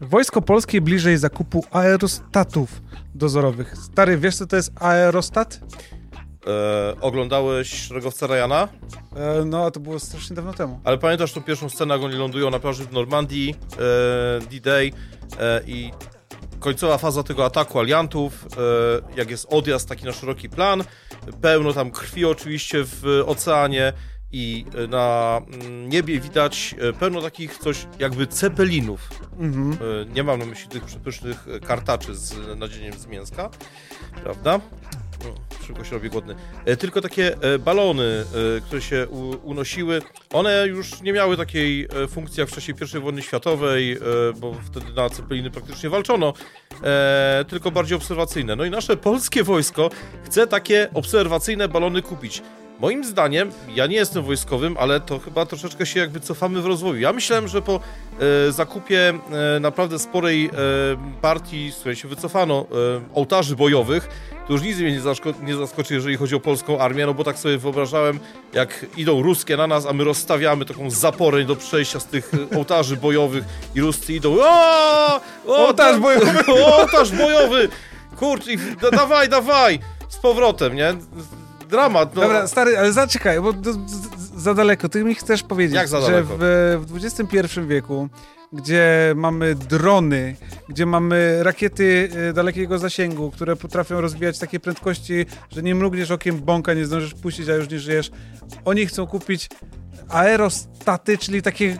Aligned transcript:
Wojsko 0.00 0.42
Polskie 0.42 0.80
bliżej 0.80 1.18
zakupu 1.18 1.64
aerostatów 1.70 2.82
dozorowych. 3.14 3.76
Stary, 3.76 4.18
wiesz 4.18 4.36
co 4.36 4.46
to 4.46 4.56
jest 4.56 4.72
aerostat? 4.82 5.60
E, 6.46 7.00
oglądałeś 7.00 7.68
Szeregowca 7.74 8.26
Ryana? 8.26 8.68
E, 9.16 9.44
no, 9.44 9.70
to 9.70 9.80
było 9.80 9.98
strasznie 9.98 10.36
dawno 10.36 10.52
temu. 10.52 10.80
Ale 10.84 10.98
pamiętasz 10.98 11.32
tą 11.32 11.42
pierwszą 11.42 11.68
scenę, 11.68 11.94
jak 11.94 12.02
oni 12.02 12.14
lądują 12.14 12.50
na 12.50 12.58
plaży 12.58 12.84
w 12.84 12.92
Normandii, 12.92 13.54
e, 13.72 13.76
D-Day 14.50 14.92
e, 15.40 15.60
i 15.66 15.90
końcowa 16.60 16.98
faza 16.98 17.22
tego 17.22 17.44
ataku 17.44 17.78
aliantów, 17.78 18.46
e, 18.46 19.16
jak 19.16 19.30
jest 19.30 19.46
odjazd 19.50 19.88
taki 19.88 20.04
na 20.04 20.12
szeroki 20.12 20.48
plan, 20.48 20.84
pełno 21.40 21.72
tam 21.72 21.90
krwi 21.90 22.24
oczywiście 22.24 22.84
w 22.84 23.22
oceanie 23.26 23.92
i 24.32 24.64
e, 24.84 24.86
na 24.86 25.40
mm, 25.46 25.88
niebie 25.88 26.20
widać 26.20 26.74
e, 26.78 26.92
pełno 26.92 27.22
takich 27.22 27.58
coś 27.58 27.86
jakby 27.98 28.26
cepelinów. 28.26 29.08
Mhm. 29.38 29.72
E, 29.72 30.14
Nie 30.14 30.24
mam 30.24 30.38
na 30.38 30.46
myśli 30.46 30.68
tych 30.68 30.84
przepysznych 30.84 31.46
kartaczy 31.66 32.14
z 32.14 32.58
nadzieniem 32.58 32.92
z 32.92 33.06
mięska, 33.06 33.50
prawda? 34.22 34.54
O, 34.54 35.64
Szybko 35.66 35.84
się 35.84 35.90
robi 35.90 36.10
głodny. 36.10 36.34
Tylko 36.78 37.00
takie 37.00 37.36
balony, 37.58 38.24
które 38.66 38.82
się 38.82 39.06
unosiły, 39.42 40.02
one 40.32 40.66
już 40.66 41.00
nie 41.00 41.12
miały 41.12 41.36
takiej 41.36 41.88
funkcji 42.08 42.40
jak 42.40 42.48
w 42.48 42.52
czasie 42.52 42.72
I 42.72 43.00
wojny 43.00 43.22
światowej, 43.22 43.98
bo 44.40 44.54
wtedy 44.54 44.92
na 44.92 45.10
Cepeliny 45.10 45.50
praktycznie 45.50 45.90
walczono, 45.90 46.32
tylko 47.48 47.70
bardziej 47.70 47.96
obserwacyjne. 47.96 48.56
No 48.56 48.64
i 48.64 48.70
nasze 48.70 48.96
polskie 48.96 49.44
wojsko 49.44 49.90
chce 50.24 50.46
takie 50.46 50.88
obserwacyjne 50.94 51.68
balony 51.68 52.02
kupić. 52.02 52.42
Moim 52.80 53.04
zdaniem, 53.04 53.50
ja 53.74 53.86
nie 53.86 53.96
jestem 53.96 54.22
wojskowym, 54.22 54.76
ale 54.80 55.00
to 55.00 55.18
chyba 55.18 55.46
troszeczkę 55.46 55.86
się 55.86 56.00
jakby 56.00 56.20
cofamy 56.20 56.60
w 56.62 56.66
rozwoju. 56.66 57.00
Ja 57.00 57.12
myślałem, 57.12 57.48
że 57.48 57.62
po 57.62 57.80
e, 58.48 58.52
zakupie 58.52 59.12
e, 59.56 59.60
naprawdę 59.60 59.98
sporej 59.98 60.46
e, 60.46 60.50
partii, 61.20 61.72
z 61.72 61.76
której 61.76 61.96
się 61.96 62.08
wycofano, 62.08 62.66
e, 62.72 63.00
ołtarzy 63.14 63.56
bojowych, 63.56 64.08
to 64.46 64.52
już 64.52 64.62
nic 64.62 64.78
mnie 64.78 64.92
nie, 64.92 65.00
zaszko- 65.00 65.42
nie 65.42 65.56
zaskoczy, 65.56 65.94
jeżeli 65.94 66.16
chodzi 66.16 66.34
o 66.34 66.40
polską 66.40 66.78
armię, 66.78 67.06
no 67.06 67.14
bo 67.14 67.24
tak 67.24 67.38
sobie 67.38 67.58
wyobrażałem, 67.58 68.18
jak 68.52 68.86
idą 68.96 69.22
ruskie 69.22 69.56
na 69.56 69.66
nas, 69.66 69.86
a 69.86 69.92
my 69.92 70.04
rozstawiamy 70.04 70.64
taką 70.64 70.90
zaporę 70.90 71.44
do 71.44 71.56
przejścia 71.56 72.00
z 72.00 72.06
tych 72.06 72.30
e, 72.52 72.56
ołtarzy 72.56 72.96
bojowych 72.96 73.44
i 73.74 73.80
ruscy 73.80 74.14
idą 74.14 74.36
o, 74.40 75.20
Ołtarz 75.46 75.98
bojowy! 75.98 76.52
Ołtarz 76.76 77.10
bojowy! 77.10 77.68
Kurczę, 78.16 78.50
da, 78.82 78.90
dawaj, 78.90 79.28
dawaj! 79.28 79.78
Z 80.08 80.16
powrotem, 80.16 80.76
nie? 80.76 80.94
Dramat, 81.68 82.14
no. 82.14 82.20
Dobra, 82.20 82.46
stary, 82.46 82.78
ale 82.78 82.92
zaczekaj, 82.92 83.40
bo 83.40 83.52
za 84.36 84.54
daleko. 84.54 84.88
Ty 84.88 85.04
mi 85.04 85.14
chcesz 85.14 85.42
powiedzieć, 85.42 85.76
Jak 85.76 85.88
za 85.88 86.00
że 86.00 86.22
w, 86.22 86.38
w 86.86 86.96
XXI 86.96 87.60
wieku, 87.66 88.08
gdzie 88.52 89.12
mamy 89.16 89.54
drony, 89.54 90.36
gdzie 90.68 90.86
mamy 90.86 91.42
rakiety 91.42 92.08
e, 92.30 92.32
dalekiego 92.32 92.78
zasięgu, 92.78 93.30
które 93.30 93.56
potrafią 93.56 94.00
rozwijać 94.00 94.38
takie 94.38 94.60
prędkości, 94.60 95.26
że 95.50 95.62
nie 95.62 95.74
mrugniesz 95.74 96.10
okiem 96.10 96.40
bąka, 96.40 96.74
nie 96.74 96.86
zdążysz 96.86 97.14
puścić, 97.14 97.48
a 97.48 97.54
już 97.54 97.70
nie 97.70 97.78
żyjesz. 97.78 98.10
Oni 98.64 98.86
chcą 98.86 99.06
kupić 99.06 99.48
aerostaty, 100.08 101.18
czyli 101.18 101.42
takie 101.42 101.78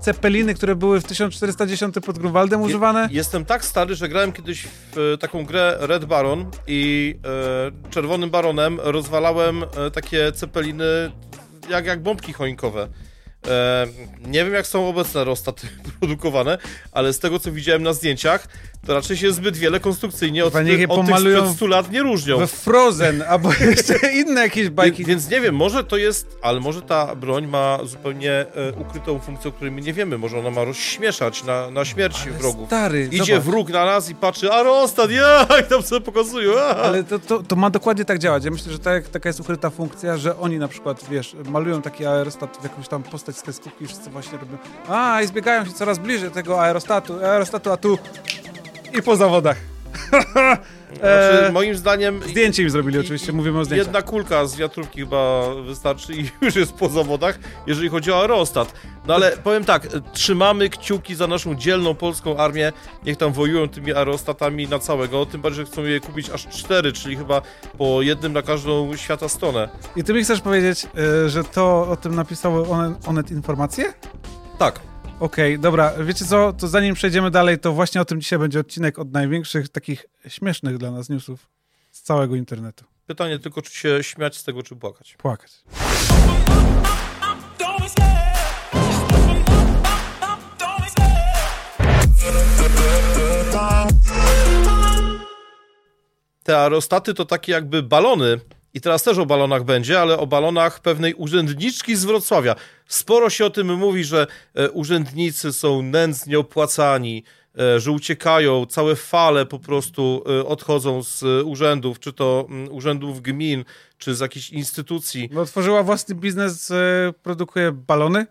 cepeliny, 0.00 0.54
które 0.54 0.76
były 0.76 1.00
w 1.00 1.04
1410 1.04 1.94
pod 2.06 2.18
Grunwaldem 2.18 2.62
używane. 2.62 3.08
Je, 3.10 3.16
jestem 3.16 3.44
tak 3.44 3.64
stary, 3.64 3.94
że 3.94 4.08
grałem 4.08 4.32
kiedyś 4.32 4.62
w 4.62 4.98
e, 5.14 5.18
taką 5.18 5.44
grę 5.44 5.76
Red 5.80 6.04
Baron 6.04 6.50
i 6.66 7.14
e, 7.86 7.90
Czerwonym 7.90 8.30
Baronem 8.30 8.80
rozwalałem 8.82 9.62
e, 9.62 9.90
takie 9.90 10.32
cepeliny 10.32 11.12
jak, 11.70 11.86
jak 11.86 12.02
bombki 12.02 12.32
choinkowe. 12.32 12.88
E, 13.48 13.86
nie 14.20 14.44
wiem, 14.44 14.54
jak 14.54 14.66
są 14.66 14.88
obecne 14.88 15.24
rostaty 15.24 15.66
produkowane, 16.00 16.58
ale 16.92 17.12
z 17.12 17.18
tego, 17.18 17.38
co 17.38 17.52
widziałem 17.52 17.82
na 17.82 17.92
zdjęciach, 17.92 18.48
to 18.86 18.94
raczej 18.94 19.16
się 19.16 19.32
zbyt 19.32 19.56
wiele 19.56 19.80
konstrukcyjnie 19.80 20.44
od, 20.44 20.52
tych- 20.52 20.60
od 20.62 20.66
tych 20.66 20.88
pomalują 20.88 21.38
sprzed 21.40 21.56
100 21.56 21.66
lat 21.66 21.90
nie 21.92 22.02
różnią. 22.02 22.38
We 22.38 22.46
Frozen, 22.46 23.24
albo 23.28 23.50
jeszcze 23.70 24.12
inne 24.12 24.40
jakieś 24.40 24.68
bajki. 24.70 25.04
Więc, 25.04 25.30
nie 25.30 25.40
wiem, 25.40 25.54
może 25.54 25.84
to 25.84 25.96
jest, 25.96 26.38
ale 26.42 26.60
może 26.60 26.82
ta 26.82 27.14
broń 27.16 27.46
ma 27.46 27.78
zupełnie 27.84 28.32
e, 28.32 28.46
ukrytą 28.80 29.18
funkcję, 29.18 29.48
o 29.48 29.52
której 29.52 29.72
my 29.72 29.80
nie 29.80 29.92
wiemy. 29.92 30.18
Może 30.18 30.38
ona 30.38 30.50
ma 30.50 30.64
rozśmieszać 30.64 31.44
na, 31.44 31.70
na 31.70 31.84
śmierć 31.84 32.22
Ale 32.22 32.32
wrogów. 32.38 32.66
Stary, 32.66 33.08
Idzie 33.12 33.24
zobacz. 33.34 33.42
wróg 33.44 33.70
na 33.70 33.84
nas 33.84 34.10
i 34.10 34.14
patrzy, 34.14 34.52
a 34.52 34.62
Rostat, 34.62 35.10
ja, 35.10 35.46
i 35.60 35.64
tam 35.70 35.82
sobie 35.82 36.00
pokazują. 36.00 36.58
A. 36.58 36.62
Ale 36.76 37.04
to, 37.04 37.18
to, 37.18 37.42
to 37.42 37.56
ma 37.56 37.70
dokładnie 37.70 38.04
tak 38.04 38.18
działać. 38.18 38.44
Ja 38.44 38.50
myślę, 38.50 38.72
że 38.72 38.78
tak, 38.78 39.08
taka 39.08 39.28
jest 39.28 39.40
ukryta 39.40 39.70
funkcja, 39.70 40.16
że 40.16 40.38
oni 40.38 40.58
na 40.58 40.68
przykład, 40.68 41.04
wiesz, 41.10 41.36
malują 41.44 41.82
taki 41.82 42.06
aerostat 42.06 42.56
w 42.60 42.62
jakąś 42.64 42.88
tam 42.88 43.02
postać 43.02 43.36
z 43.36 43.42
kreskówki 43.42 43.84
i 43.84 43.86
wszyscy 43.86 44.10
właśnie 44.10 44.38
robią 44.38 44.58
a 44.88 45.22
i 45.22 45.26
zbiegają 45.26 45.64
się 45.64 45.72
coraz 45.72 45.98
bliżej 45.98 46.30
tego 46.30 46.62
aerostatu, 46.62 47.24
aerostatu, 47.24 47.70
a 47.72 47.76
tu 47.76 47.98
i 48.98 49.02
po 49.02 49.16
zawodach. 49.16 49.56
Znaczy, 50.90 51.46
e, 51.46 51.52
moim 51.52 51.76
zdaniem 51.76 52.20
Zdjęcie 52.28 52.62
im 52.62 52.70
zrobili 52.70 52.98
oczywiście, 52.98 53.32
mówimy 53.32 53.58
o 53.58 53.64
zdjęciach. 53.64 53.86
jedna 53.86 54.02
kulka 54.02 54.46
z 54.46 54.56
wiatrówki 54.56 55.00
chyba 55.00 55.54
wystarczy 55.66 56.12
i 56.14 56.30
już 56.44 56.56
jest 56.56 56.72
po 56.72 56.88
zawodach, 56.88 57.38
jeżeli 57.66 57.88
chodzi 57.88 58.12
o 58.12 58.20
aerostat. 58.20 58.72
No 59.06 59.14
ale 59.14 59.36
powiem 59.36 59.64
tak, 59.64 59.88
trzymamy 60.12 60.68
kciuki 60.68 61.14
za 61.14 61.26
naszą 61.26 61.54
dzielną 61.54 61.94
polską 61.94 62.36
armię, 62.36 62.72
niech 63.06 63.16
tam 63.16 63.32
wojują 63.32 63.68
tymi 63.68 63.92
aerostatami 63.92 64.68
na 64.68 64.78
całego, 64.78 65.26
tym 65.26 65.40
bardziej, 65.40 65.66
że 65.66 65.72
chcą 65.72 65.84
je 65.84 66.00
kupić 66.00 66.30
aż 66.30 66.48
cztery, 66.48 66.92
czyli 66.92 67.16
chyba 67.16 67.42
po 67.78 68.02
jednym 68.02 68.32
na 68.32 68.42
każdą 68.42 68.96
świata 68.96 69.28
stronę. 69.28 69.68
I 69.96 70.04
ty 70.04 70.14
mi 70.14 70.24
chcesz 70.24 70.40
powiedzieć, 70.40 70.86
e, 71.24 71.28
że 71.28 71.44
to 71.44 71.88
o 71.90 71.96
tym 71.96 72.14
napisały 72.14 72.68
one, 72.68 72.94
Onet 73.06 73.30
informacje? 73.30 73.92
Tak. 74.58 74.89
Okej, 75.20 75.58
dobra, 75.58 75.92
wiecie 76.04 76.24
co, 76.24 76.52
to 76.52 76.68
zanim 76.68 76.94
przejdziemy 76.94 77.30
dalej, 77.30 77.58
to 77.58 77.72
właśnie 77.72 78.00
o 78.00 78.04
tym 78.04 78.20
dzisiaj 78.20 78.38
będzie 78.38 78.60
odcinek 78.60 78.98
od 78.98 79.12
największych, 79.12 79.68
takich 79.68 80.06
śmiesznych 80.28 80.78
dla 80.78 80.90
nas 80.90 81.08
newsów 81.08 81.48
z 81.90 82.02
całego 82.02 82.36
internetu. 82.36 82.84
Pytanie 83.06 83.38
tylko, 83.38 83.62
czy 83.62 83.72
się 83.72 84.02
śmiać 84.02 84.36
z 84.36 84.44
tego, 84.44 84.62
czy 84.62 84.76
płakać. 84.76 85.14
Płakać. 85.18 85.52
Te 96.42 96.58
aerostaty 96.58 97.14
to 97.14 97.24
takie 97.24 97.52
jakby 97.52 97.82
balony. 97.82 98.40
I 98.74 98.80
teraz 98.80 99.02
też 99.02 99.18
o 99.18 99.26
balonach 99.26 99.64
będzie, 99.64 100.00
ale 100.00 100.18
o 100.18 100.26
balonach 100.26 100.80
pewnej 100.80 101.14
urzędniczki 101.14 101.96
z 101.96 102.04
Wrocławia. 102.04 102.54
Sporo 102.86 103.30
się 103.30 103.44
o 103.44 103.50
tym 103.50 103.74
mówi, 103.78 104.04
że 104.04 104.26
e, 104.54 104.70
urzędnicy 104.70 105.52
są 105.52 105.82
nędznie 105.82 106.38
opłacani, 106.38 107.24
e, 107.58 107.80
że 107.80 107.90
uciekają, 107.90 108.66
całe 108.66 108.96
fale 108.96 109.46
po 109.46 109.58
prostu 109.58 110.24
e, 110.40 110.46
odchodzą 110.46 111.02
z 111.02 111.22
urzędów, 111.44 112.00
czy 112.00 112.12
to 112.12 112.46
mm, 112.48 112.72
urzędów 112.72 113.22
gmin, 113.22 113.64
czy 113.98 114.14
z 114.14 114.20
jakichś 114.20 114.50
instytucji. 114.50 115.28
Bo 115.32 115.40
otworzyła 115.40 115.82
własny 115.82 116.14
biznes, 116.14 116.72
produkuje 117.22 117.72
balony. 117.72 118.26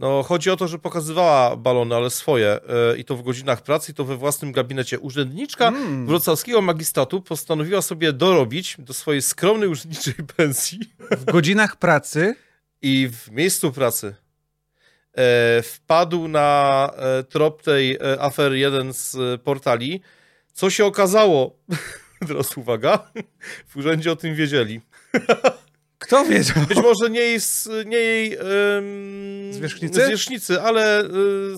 No, 0.00 0.22
chodzi 0.22 0.50
o 0.50 0.56
to, 0.56 0.68
że 0.68 0.78
pokazywała 0.78 1.56
balony, 1.56 1.96
ale 1.96 2.10
swoje, 2.10 2.60
e, 2.92 2.96
i 2.98 3.04
to 3.04 3.16
w 3.16 3.22
godzinach 3.22 3.62
pracy, 3.62 3.92
i 3.92 3.94
to 3.94 4.04
we 4.04 4.16
własnym 4.16 4.52
gabinecie. 4.52 4.98
Urzędniczka 4.98 5.68
Mm. 5.68 6.06
wrocławskiego 6.06 6.62
magistratu 6.62 7.22
postanowiła 7.22 7.82
sobie 7.82 8.12
dorobić 8.12 8.76
do 8.78 8.94
swojej 8.94 9.22
skromnej 9.22 9.68
urzędniczej 9.68 10.14
pensji 10.36 10.80
W 11.10 11.24
godzinach 11.24 11.76
pracy 11.76 12.34
i 12.82 13.08
w 13.08 13.30
miejscu 13.30 13.72
pracy 13.72 14.14
e, 15.14 15.62
wpadł 15.62 16.28
na 16.28 16.90
e, 16.96 17.22
trop 17.24 17.62
tej 17.62 17.94
e, 17.94 18.20
afery 18.22 18.58
jeden 18.58 18.92
z 18.92 19.14
e, 19.14 19.38
portali. 19.38 20.00
Co 20.52 20.70
się 20.70 20.84
okazało? 20.84 21.56
Teraz 22.28 22.56
uwaga. 22.56 23.10
W 23.68 23.76
urzędzie 23.76 24.12
o 24.12 24.16
tym 24.16 24.34
wiedzieli. 24.34 24.80
Kto 26.00 26.24
wiedział? 26.24 26.56
Być 26.68 26.78
może 26.78 27.10
nie 27.10 27.20
jej, 27.20 27.38
nie 27.86 27.96
jej 27.96 28.34
em, 28.34 29.52
Zwierzchnicy? 29.52 30.06
zwierzchnicy, 30.06 30.62
ale 30.62 31.00
e, 31.00 31.08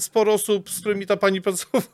sporo 0.00 0.32
osób, 0.32 0.70
z 0.70 0.80
którymi 0.80 1.06
ta 1.06 1.16
pani 1.16 1.42
pracowała. 1.42 1.84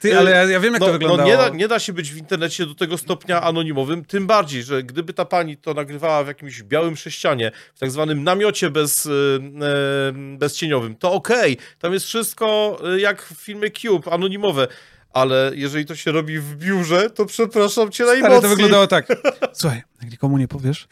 Ty, 0.00 0.18
ale 0.18 0.30
ja, 0.30 0.44
ja 0.44 0.60
wiem, 0.60 0.72
jak 0.72 0.80
no, 0.80 0.86
to 0.86 0.92
wyglądało. 0.92 1.30
No 1.30 1.36
nie, 1.36 1.36
da, 1.36 1.48
nie 1.48 1.68
da 1.68 1.78
się 1.78 1.92
być 1.92 2.12
w 2.12 2.16
internecie 2.16 2.66
do 2.66 2.74
tego 2.74 2.98
stopnia 2.98 3.42
anonimowym, 3.42 4.04
tym 4.04 4.26
bardziej, 4.26 4.62
że 4.62 4.82
gdyby 4.82 5.12
ta 5.12 5.24
pani 5.24 5.56
to 5.56 5.74
nagrywała 5.74 6.24
w 6.24 6.26
jakimś 6.26 6.62
białym 6.62 6.96
sześcianie, 6.96 7.52
w 7.74 7.78
tak 7.78 7.90
zwanym 7.90 8.24
namiocie 8.24 8.70
bez, 8.70 9.06
e, 9.06 9.10
e, 9.10 10.12
bezcieniowym, 10.38 10.96
to 10.96 11.12
okej, 11.12 11.56
tam 11.78 11.92
jest 11.92 12.06
wszystko 12.06 12.78
e, 12.94 13.00
jak 13.00 13.22
w 13.22 13.40
filmie 13.40 13.70
Cube, 13.70 14.12
anonimowe. 14.12 14.68
Ale 15.12 15.52
jeżeli 15.54 15.86
to 15.86 15.96
się 15.96 16.12
robi 16.12 16.38
w 16.38 16.56
biurze, 16.56 17.10
to 17.10 17.26
przepraszam 17.26 17.90
cię 17.90 18.04
najmocniej. 18.04 18.32
Ale 18.32 18.42
to 18.42 18.48
wyglądało 18.48 18.86
tak. 18.86 19.06
Słuchaj, 19.52 19.82
jak 20.02 20.10
nikomu 20.10 20.38
nie 20.38 20.48
powiesz, 20.48 20.88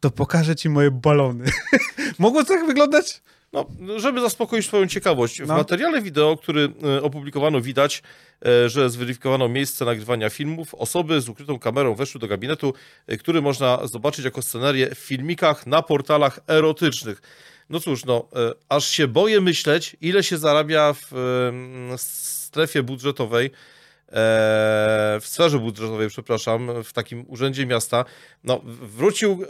to 0.00 0.10
pokażę 0.10 0.56
ci 0.56 0.68
moje 0.68 0.90
balony. 0.90 1.44
Mogło 2.18 2.44
to 2.44 2.48
tak 2.54 2.66
wyglądać? 2.66 3.22
No, 3.52 3.66
żeby 3.96 4.20
zaspokoić 4.20 4.66
swoją 4.66 4.86
ciekawość. 4.86 5.42
W 5.42 5.46
No. 5.46 5.56
materiale 5.56 6.02
wideo, 6.02 6.36
który 6.36 6.72
e, 6.84 7.02
opublikowano, 7.02 7.60
widać, 7.60 8.02
e, 8.46 8.68
że 8.68 8.90
zweryfikowano 8.90 9.48
miejsce 9.48 9.84
nagrywania 9.84 10.30
filmów. 10.30 10.74
Osoby 10.74 11.20
z 11.20 11.28
ukrytą 11.28 11.58
kamerą 11.58 11.94
weszły 11.94 12.20
do 12.20 12.28
gabinetu, 12.28 12.74
e, 13.06 13.16
który 13.16 13.42
można 13.42 13.86
zobaczyć 13.86 14.24
jako 14.24 14.42
scenerię 14.42 14.94
w 14.94 14.98
filmikach 14.98 15.66
na 15.66 15.82
portalach 15.82 16.40
erotycznych. 16.48 17.22
No 17.70 17.80
cóż, 17.80 18.04
no, 18.04 18.28
aż 18.68 18.88
się 18.88 19.08
boję 19.08 19.40
myśleć, 19.40 19.96
ile 20.00 20.22
się 20.22 20.38
zarabia 20.38 20.92
w 20.92 21.12
strefie 21.96 22.82
budżetowej, 22.82 23.50
w 24.10 25.22
sferze 25.24 25.58
budżetowej, 25.58 26.08
przepraszam, 26.08 26.84
w 26.84 26.92
takim 26.92 27.24
urzędzie 27.28 27.66
miasta. 27.66 28.04
No, 28.44 28.60
wrócił 28.82 29.44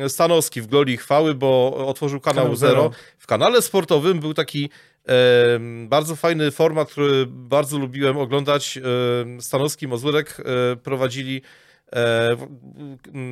em, 0.00 0.10
Stanowski 0.10 0.60
w 0.60 0.66
glorii 0.66 0.96
chwały, 0.96 1.34
bo 1.34 1.74
otworzył 1.88 2.20
kanał 2.20 2.44
Kanał 2.44 2.56
Zero. 2.56 2.82
Zero. 2.82 2.90
W 3.18 3.26
kanale 3.26 3.62
sportowym 3.62 4.20
był 4.20 4.34
taki 4.34 4.70
em, 5.06 5.88
bardzo 5.88 6.16
fajny 6.16 6.50
format, 6.50 6.90
który 6.90 7.26
bardzo 7.26 7.78
lubiłem 7.78 8.18
oglądać. 8.18 8.78
Stanowski, 9.40 9.88
Mazurek 9.88 10.36
e, 10.40 10.76
prowadzili 10.76 11.42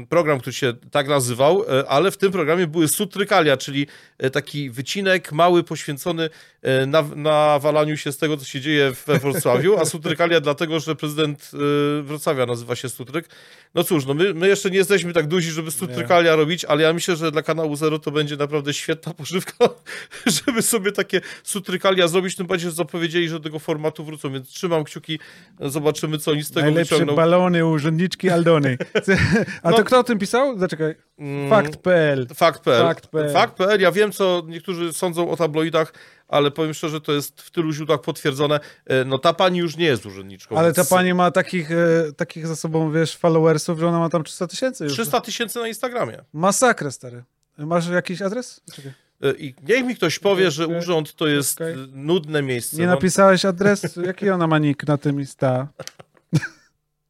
program, 0.08 0.40
który 0.40 0.52
się 0.52 0.72
tak 0.90 1.08
nazywał, 1.08 1.64
e, 1.68 1.88
ale 1.88 2.10
w 2.10 2.16
tym 2.16 2.32
programie 2.32 2.66
były 2.66 2.88
sutrykalia, 2.88 3.56
czyli 3.56 3.86
e, 4.18 4.30
taki 4.30 4.70
wycinek 4.70 5.32
mały 5.32 5.64
poświęcony 5.64 6.30
e, 6.62 6.86
na, 6.86 7.02
nawalaniu 7.02 7.96
się 7.96 8.12
z 8.12 8.18
tego, 8.18 8.36
co 8.36 8.44
się 8.44 8.60
dzieje 8.60 8.92
we 9.06 9.18
Wrocławiu, 9.18 9.78
a 9.78 9.84
sutrykalia 9.84 10.40
dlatego, 10.40 10.80
że 10.80 10.96
prezydent 10.96 11.50
e, 11.54 12.02
Wrocławia 12.02 12.46
nazywa 12.46 12.76
się 12.76 12.88
Sutryk. 12.88 13.28
No 13.74 13.84
cóż, 13.84 14.06
no 14.06 14.14
my, 14.14 14.34
my 14.34 14.48
jeszcze 14.48 14.70
nie 14.70 14.76
jesteśmy 14.76 15.12
tak 15.12 15.26
duzi, 15.26 15.50
żeby 15.50 15.70
sutrykalia 15.70 16.36
robić, 16.36 16.64
ale 16.64 16.82
ja 16.82 16.92
myślę, 16.92 17.16
że 17.16 17.32
dla 17.32 17.42
kanału 17.42 17.76
Zero 17.76 17.98
to 17.98 18.10
będzie 18.10 18.36
naprawdę 18.36 18.74
świetna 18.74 19.14
pożywka, 19.14 19.68
żeby 20.46 20.62
sobie 20.62 20.92
takie 20.92 21.20
sutrykalia 21.42 22.08
zrobić, 22.08 22.36
tym 22.36 22.46
bardziej, 22.46 22.70
że 22.70 22.76
zapowiedzieli, 22.76 23.28
że 23.28 23.34
do 23.34 23.40
tego 23.40 23.58
formatu 23.58 24.04
wrócą, 24.04 24.32
więc 24.32 24.48
trzymam 24.48 24.84
kciuki, 24.84 25.18
zobaczymy, 25.60 26.18
co 26.18 26.30
oni 26.30 26.42
z 26.42 26.50
tego 26.50 26.60
Najlepsze 26.60 26.94
wyciągną. 26.94 27.16
balony, 27.16 27.66
urzędniczki 27.66 28.30
A 29.62 29.70
No. 29.70 29.76
to 29.76 29.84
kto 29.84 29.98
o 29.98 30.04
tym 30.04 30.18
pisał? 30.18 30.58
Zaczekaj. 30.58 30.94
Mm, 31.18 31.50
Fakt.pl. 31.50 32.26
Fakt.pl. 32.34 32.82
Fakt.pl. 32.82 33.32
Fakt.pl. 33.32 33.80
Ja 33.80 33.92
wiem, 33.92 34.12
co 34.12 34.42
niektórzy 34.46 34.92
sądzą 34.92 35.30
o 35.30 35.36
tabloidach, 35.36 35.92
ale 36.28 36.50
powiem 36.50 36.74
szczerze, 36.74 37.00
to 37.00 37.12
jest 37.12 37.42
w 37.42 37.50
tylu 37.50 37.72
źródłach 37.72 38.00
potwierdzone. 38.00 38.60
E, 38.86 39.04
No 39.04 39.18
ta 39.18 39.32
pani 39.32 39.58
już 39.58 39.76
nie 39.76 39.86
jest 39.86 40.06
urzędniczką. 40.06 40.58
Ale 40.58 40.72
ta 40.72 40.82
więc 40.82 40.88
pani 40.88 41.14
ma 41.14 41.30
takich, 41.30 41.70
e, 41.72 41.76
takich 42.16 42.46
za 42.46 42.56
sobą, 42.56 42.92
wiesz, 42.92 43.16
followersów, 43.16 43.78
że 43.80 43.88
ona 43.88 43.98
ma 43.98 44.08
tam 44.08 44.24
300 44.24 44.46
tysięcy 44.46 44.84
już. 44.84 44.92
300 44.92 45.20
tysięcy 45.20 45.58
na 45.58 45.68
Instagramie. 45.68 46.18
Masakrę, 46.32 46.90
stary. 46.90 47.24
Masz 47.58 47.88
jakiś 47.88 48.22
adres? 48.22 48.60
Czekaj. 48.74 48.92
E, 49.22 49.32
I 49.32 49.54
niech 49.68 49.84
mi 49.84 49.96
ktoś 49.96 50.18
powie, 50.18 50.50
że 50.50 50.66
urząd 50.66 51.14
to 51.14 51.26
jest 51.26 51.58
nudne 51.92 52.42
miejsce. 52.42 52.76
Nie 52.76 52.86
No, 52.86 52.92
napisałeś 52.92 53.44
adres? 53.44 53.96
Jaki 54.06 54.30
ona 54.30 54.46
ma 54.46 54.58
nick 54.58 54.86
na 54.86 54.98
tym 54.98 55.20
Insta? 55.20 55.68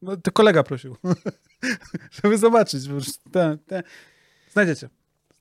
No, 0.01 0.17
to 0.17 0.31
kolega 0.31 0.63
prosił. 0.63 0.95
Żeby 2.23 2.37
zobaczyć. 2.37 2.87
bo 2.87 2.93
już. 2.93 3.05
Znajdziecie. 4.51 4.89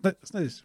Zna- 0.00 0.12
Znajdziecie. 0.22 0.62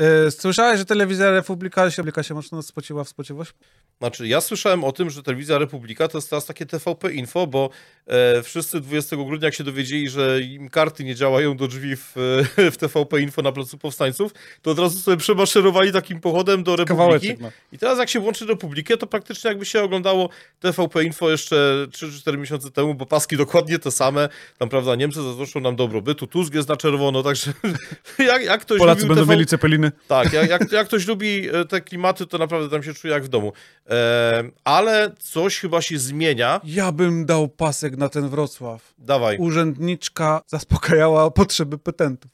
E, 0.00 0.30
Słyszałeś, 0.30 0.78
że 0.78 0.84
telewizja 0.84 1.30
Republika 1.30 1.90
się, 1.90 1.96
Republika 1.96 2.22
się 2.22 2.34
mocno 2.34 2.62
spociła 2.62 3.04
w 3.04 3.08
spociwość? 3.08 3.52
Znaczy, 3.98 4.28
ja 4.28 4.40
słyszałem 4.40 4.84
o 4.84 4.92
tym, 4.92 5.10
że 5.10 5.22
telewizja 5.22 5.58
Republika 5.58 6.08
to 6.08 6.18
jest 6.18 6.30
teraz 6.30 6.46
takie 6.46 6.66
TVP 6.66 7.12
Info, 7.12 7.46
bo 7.46 7.70
e, 8.06 8.42
wszyscy 8.42 8.80
20 8.80 9.16
grudnia, 9.16 9.46
jak 9.46 9.54
się 9.54 9.64
dowiedzieli, 9.64 10.08
że 10.08 10.40
im 10.40 10.68
karty 10.68 11.04
nie 11.04 11.14
działają 11.14 11.56
do 11.56 11.68
drzwi 11.68 11.96
w, 11.96 12.12
w 12.72 12.76
TVP 12.76 13.20
Info 13.20 13.42
na 13.42 13.52
Placu 13.52 13.78
Powstańców, 13.78 14.32
to 14.62 14.70
od 14.70 14.78
razu 14.78 14.98
sobie 14.98 15.16
przemaszerowali 15.16 15.92
takim 15.92 16.20
pochodem 16.20 16.62
do 16.62 16.76
Republiki. 16.76 17.42
Ma. 17.42 17.50
I 17.72 17.78
teraz 17.78 17.98
jak 17.98 18.08
się 18.08 18.20
włączy 18.20 18.46
Republikę, 18.46 18.96
to 18.96 19.06
praktycznie 19.06 19.48
jakby 19.48 19.64
się 19.64 19.82
oglądało 19.82 20.28
TVP 20.60 21.04
Info 21.04 21.30
jeszcze 21.30 21.86
3-4 21.90 22.38
miesiące 22.38 22.70
temu, 22.70 22.94
bo 22.94 23.06
paski 23.06 23.36
dokładnie 23.36 23.78
te 23.78 23.90
same. 23.90 24.28
Tam, 24.58 24.68
prawda, 24.68 24.94
Niemcy 24.94 25.22
zazdroszczą 25.22 25.60
nam 25.60 25.76
dobrobytu, 25.76 26.26
Tusk 26.26 26.54
jest 26.54 26.68
na 26.68 26.76
czerwono, 26.76 27.22
także 27.22 27.52
jak, 28.18 28.44
jak 28.44 28.60
ktoś 28.60 28.78
Polacy 28.78 29.06
będą 29.06 29.22
TV... 29.22 29.32
mieli 29.32 29.46
cepeliny. 29.46 29.89
Tak, 30.08 30.32
jak, 30.32 30.50
jak, 30.50 30.72
jak 30.72 30.86
ktoś 30.86 31.06
lubi 31.06 31.48
e, 31.48 31.64
te 31.64 31.80
klimaty, 31.80 32.26
to 32.26 32.38
naprawdę 32.38 32.68
tam 32.68 32.82
się 32.82 32.94
czuje 32.94 33.14
jak 33.14 33.24
w 33.24 33.28
domu. 33.28 33.52
E, 33.90 34.44
ale 34.64 35.14
coś 35.18 35.58
chyba 35.58 35.82
się 35.82 35.98
zmienia. 35.98 36.60
Ja 36.64 36.92
bym 36.92 37.26
dał 37.26 37.48
pasek 37.48 37.96
na 37.96 38.08
ten 38.08 38.28
Wrocław. 38.28 38.94
Dawaj. 38.98 39.38
Urzędniczka 39.38 40.42
zaspokajała 40.46 41.30
potrzeby 41.30 41.78
petentów. 41.78 42.30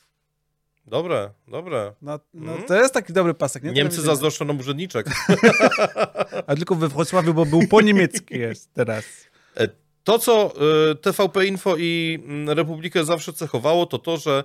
Dobre, 0.87 1.31
dobre. 1.49 1.93
No, 2.03 2.21
no, 2.35 2.53
Mhm. 2.53 2.69
To 2.69 2.75
jest 2.75 2.95
taki 2.95 3.13
dobry 3.13 3.35
pasek, 3.35 3.63
nie? 3.63 3.73
Niemcy 3.73 4.01
zazdroszczą 4.03 4.45
nam 4.45 4.59
urzędniczek. 4.59 5.07
A 6.47 6.57
tylko 6.57 6.75
we 6.75 6.89
Wrocławiu, 6.89 7.35
bo 7.35 7.47
był 7.47 7.67
po 7.69 7.81
niemiecki 7.81 8.39
jest 8.39 8.75
teraz. 8.75 9.05
To, 10.07 10.19
co 10.19 10.53
e, 10.91 10.95
TVP 10.95 11.47
Info 11.47 11.77
i 11.79 12.23
mm, 12.25 12.57
Republikę 12.57 13.05
zawsze 13.05 13.33
cechowało, 13.33 13.87
to 13.87 13.99
to, 13.99 14.17
że 14.17 14.39
e, 14.39 14.45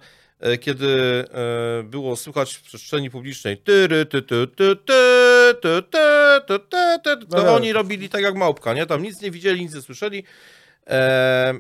kiedy 0.61 0.87
e, 1.79 1.83
było 1.83 2.15
słychać 2.15 2.53
w 2.53 2.61
przestrzeni 2.61 3.09
publicznej 3.09 3.57
tyry, 3.57 4.05
ty, 4.05 4.21
ty, 4.21 4.47
ty, 4.47 4.75
ty, 4.75 4.75
ty, 5.61 5.83
ty, 5.91 6.39
ty, 6.47 6.59
ty, 6.59 6.99
ty, 7.03 7.27
to 7.27 7.43
No. 7.43 7.55
oni 7.55 7.73
robili 7.73 8.09
tak 8.09 8.21
jak 8.21 8.35
małpka, 8.35 8.73
nie? 8.73 8.85
Tam 8.85 9.03
nic 9.03 9.21
nie 9.21 9.31
widzieli, 9.31 9.61
nic 9.61 9.75
nie 9.75 9.81
słyszeli. 9.81 10.23
E, 10.87 11.53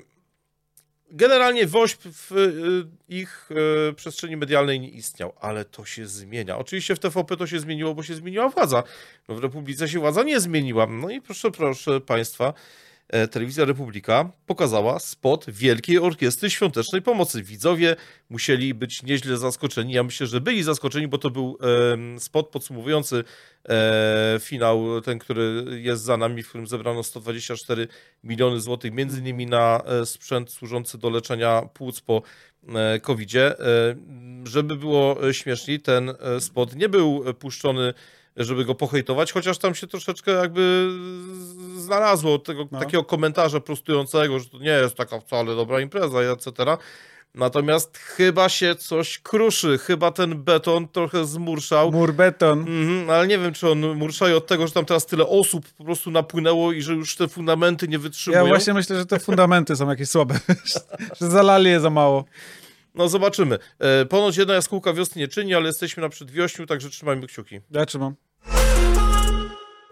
Generalnie 1.13 1.67
WOŚP 1.67 2.01
w 2.03 2.31
y, 2.31 3.15
ich 3.15 3.49
y, 3.89 3.93
przestrzeni 3.93 4.37
medialnej 4.37 4.79
nie 4.79 4.89
istniał, 4.89 5.33
ale 5.41 5.65
to 5.65 5.85
się 5.85 6.07
zmienia. 6.07 6.57
Oczywiście 6.57 6.95
w 6.95 6.99
TVP 6.99 7.37
to 7.37 7.47
się 7.47 7.59
zmieniło, 7.59 7.93
bo 7.93 8.03
się 8.03 8.15
zmieniła 8.15 8.49
władza. 8.49 8.83
No 9.27 9.35
w 9.35 9.39
Republice 9.39 9.89
się 9.89 9.99
władza 9.99 10.23
nie 10.23 10.39
zmieniła. 10.39 10.87
No 10.87 11.09
i 11.09 11.21
proszę, 11.21 11.51
proszę 11.51 12.01
Państwa, 12.01 12.47
e, 12.47 12.53
Telewizja 13.31 13.65
Republika 13.65 14.31
pokazała 14.45 14.99
spot 14.99 15.45
Wielkiej 15.47 15.99
Orkiestry 15.99 16.49
Świątecznej 16.49 17.01
Pomocy. 17.01 17.43
Widzowie 17.43 17.95
musieli 18.29 18.73
być 18.73 19.03
nieźle 19.03 19.37
zaskoczeni. 19.37 19.93
Ja 19.93 20.03
myślę, 20.03 20.27
że 20.27 20.41
byli 20.41 20.63
zaskoczeni, 20.63 21.07
bo 21.07 21.17
to 21.17 21.29
był 21.29 21.57
spot 22.17 22.49
podsumowujący 22.49 23.23
e, 23.69 24.37
finał, 24.39 25.01
ten, 25.01 25.19
który 25.19 25.65
jest 25.81 26.03
za 26.03 26.17
nami, 26.17 26.43
w 26.43 26.49
którym 26.49 26.67
zebrano 26.67 27.03
124 27.03 27.87
miliony 28.23 28.61
złotych, 28.61 28.93
między 28.93 29.19
innymi 29.19 29.45
na 29.45 29.83
e, 29.85 30.05
sprzęt 30.05 30.51
służący 30.51 30.97
do 30.97 31.09
leczenia 31.09 31.61
płuc 31.73 32.01
po 32.01 32.21
e, 32.75 32.99
COVID-zie. 32.99 33.59
E, 33.59 33.95
Żeby 34.43 34.75
było 34.75 35.29
e, 35.29 35.33
śmieszniej, 35.33 35.79
ten 35.79 36.09
e, 36.09 36.41
spot 36.41 36.75
nie 36.75 36.89
był 36.89 37.23
e, 37.27 37.33
puszczony 37.33 37.93
żeby 38.37 38.65
go 38.65 38.75
pohejtować, 38.75 39.31
chociaż 39.31 39.57
tam 39.57 39.75
się 39.75 39.87
troszeczkę 39.87 40.31
jakby 40.31 40.89
znalazło 41.77 42.39
tego, 42.39 42.67
No. 42.71 42.79
takiego 42.79 43.03
komentarza 43.03 43.59
prostującego, 43.59 44.39
że 44.39 44.49
to 44.49 44.57
nie 44.57 44.69
jest 44.69 44.95
taka 44.95 45.19
wcale 45.19 45.55
dobra 45.55 45.81
impreza, 45.81 46.19
etc. 46.19 46.51
Natomiast 47.35 47.97
chyba 47.97 48.49
się 48.49 48.75
coś 48.75 49.19
kruszy, 49.19 49.77
chyba 49.77 50.11
ten 50.11 50.43
beton 50.43 50.87
trochę 50.87 51.25
zmurszał. 51.25 51.91
Mur 51.91 52.13
beton. 52.13 52.59
Mhm, 52.59 53.09
ale 53.09 53.27
nie 53.27 53.37
wiem, 53.39 53.53
czy 53.53 53.69
on 53.69 53.79
murszaje 53.79 54.37
od 54.37 54.47
tego, 54.47 54.67
że 54.67 54.73
tam 54.73 54.85
teraz 54.85 55.05
tyle 55.05 55.27
osób 55.27 55.65
po 55.77 55.83
prostu 55.83 56.11
napłynęło 56.11 56.71
i 56.71 56.81
że 56.81 56.93
już 56.93 57.15
te 57.15 57.27
fundamenty 57.27 57.87
nie 57.87 57.99
wytrzymują. 57.99 58.43
Ja 58.43 58.49
właśnie 58.49 58.73
myślę, 58.73 58.97
że 58.97 59.05
te 59.05 59.19
fundamenty 59.19 59.75
są 59.75 59.89
jakieś 59.89 60.09
słabe. 60.09 60.39
że 61.21 61.29
zalali 61.29 61.69
je 61.69 61.79
za 61.79 61.89
mało. 61.89 62.25
No 62.95 63.09
zobaczymy. 63.09 63.57
E, 63.79 64.05
ponoć 64.05 64.37
jedna 64.37 64.53
jaskółka 64.53 64.93
wiosny 64.93 65.19
nie 65.19 65.27
czyni, 65.27 65.53
ale 65.55 65.67
jesteśmy 65.67 66.01
na 66.01 66.09
przedwiośniu, 66.09 66.65
także 66.65 66.89
trzymajmy 66.89 67.27
kciuki. 67.27 67.59
Ja 67.71 67.85
trzymam. 67.85 68.15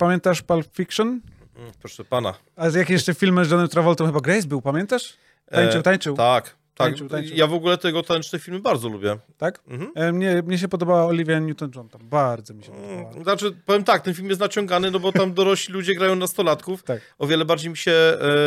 Pamiętasz 0.04 0.42
Pulp 0.42 0.68
Fiction? 0.76 1.08
Mm, 1.08 1.72
Proszę 1.80 2.04
pana. 2.06 2.34
A 2.56 2.70
z 2.70 2.76
jakie 2.76 2.94
jeszcze 2.94 3.14
filmy 3.14 3.46
z 3.46 3.52
Johnem 3.52 3.68
Travoltą 3.70 4.06
chyba 4.06 4.20
Grace 4.20 4.48
był, 4.48 4.62
pamiętasz? 4.62 5.14
Tańczył, 5.52 5.80
E, 5.80 5.84
tańczył. 5.84 6.16
Tak, 6.16 6.56
tak. 6.80 6.88
Tańczył, 6.88 7.10
tańczył. 7.10 7.38
Ja 7.38 7.48
w 7.48 7.54
ogóle 7.54 7.78
tego 7.78 8.04
tańczne 8.04 8.40
filmy 8.40 8.60
bardzo 8.60 8.90
lubię. 8.90 9.18
Tak? 9.38 9.60
Mhm. 9.68 9.92
E, 9.96 10.12
Mnie, 10.12 10.44
mnie 10.46 10.58
się 10.58 10.68
podobała 10.68 11.06
Olivia 11.06 11.40
Newton-John 11.40 11.90
tam. 11.90 12.02
Bardzo 12.10 12.54
mi 12.54 12.64
się 12.64 12.72
podobała. 12.72 13.10
Mm, 13.12 13.24
Znaczy, 13.24 13.52
powiem 13.66 13.84
tak, 13.84 14.02
ten 14.02 14.14
film 14.14 14.30
jest 14.30 14.42
naciągany, 14.42 14.92
no 14.92 15.00
bo 15.00 15.12
tam 15.12 15.34
dorośli 15.34 15.74
ludzie 15.74 15.96
grają 15.96 16.16
nastolatków. 16.16 16.84
Tak. 16.84 17.00
O 17.18 17.28
wiele 17.28 17.46
bardziej 17.46 17.70
mi 17.72 17.78
się 17.78 17.92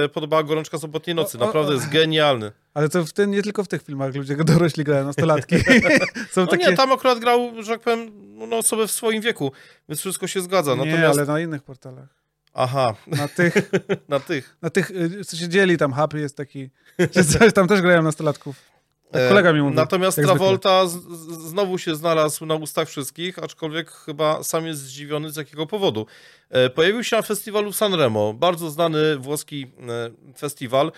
e, 0.05 0.09
podobała 0.09 0.43
Gorączka 0.43 0.79
Sobotniej 0.79 1.17
Nocy. 1.17 1.39
O, 1.39 1.43
o, 1.43 1.47
Naprawdę 1.47 1.71
o. 1.71 1.75
jest 1.75 1.89
genialny. 1.89 2.53
Ale 2.75 2.89
to 2.89 3.05
w 3.05 3.13
tym, 3.13 3.31
nie 3.31 3.43
tylko 3.43 3.65
w 3.65 3.69
tych 3.69 3.83
filmach 3.83 4.15
ludzie 4.15 4.37
dorośli 4.37 4.85
grają, 4.85 5.05
nastolatki. 5.07 5.57
Są 6.31 6.41
No 6.41 6.47
takie... 6.47 6.67
nie, 6.71 6.77
tam 6.77 6.93
akurat 6.93 7.19
grał, 7.19 7.51
że 7.63 7.73
tak 7.73 7.81
powiem, 7.81 8.11
no 8.49 8.59
osobę 8.59 8.87
w 8.87 8.91
swoim 8.93 9.23
wieku, 9.23 9.53
więc 9.89 10.01
wszystko 10.01 10.27
się 10.27 10.41
zgadza. 10.41 10.75
nie, 10.75 10.85
Natomiast, 10.85 11.19
ale 11.19 11.27
na 11.27 11.41
innych 11.41 11.63
portalach. 11.63 12.22
Aha, 12.55 12.95
Na 13.07 13.29
tych, 13.29 13.55
na 14.09 14.21
tych. 14.21 14.57
na 14.63 14.71
tych, 14.71 14.91
y, 14.91 15.25
co 15.25 15.37
się 15.37 15.49
dzieli 15.49 15.79
tam, 15.79 15.93
Happy 15.93 16.21
jest 16.21 16.37
taki, 16.37 16.71
że 17.17 17.25
coś 17.25 17.53
tam 17.53 17.69
też 17.69 17.81
grają 17.83 18.03
nastolatków. 18.03 18.73
Tak 19.13 19.23
E, 19.23 19.29
kolega 19.29 19.53
mi 19.53 19.61
mówił. 19.63 19.77
Natomiast. 19.77 20.17
Travolta 20.23 20.87
z, 20.87 20.93
z, 20.93 21.49
znowu 21.49 21.79
się 21.79 21.95
znalazł 21.95 22.47
na 22.47 22.55
ustach 22.55 22.89
wszystkich, 22.89 23.39
aczkolwiek 23.39 23.91
chyba 23.91 24.43
sam 24.43 24.67
jest 24.67 24.81
zdziwiony 24.81 25.31
z 25.31 25.37
jakiego 25.37 25.67
powodu. 25.67 26.07
E, 26.51 26.71
pojawił 26.71 27.05
się 27.05 27.17
na 27.17 27.23
festiwalu 27.23 27.73
Sanremo, 27.73 28.35
bardzo 28.35 28.71
znany 28.71 29.17
włoski 29.17 29.67
e, 29.89 30.35
festiwal. 30.39 30.93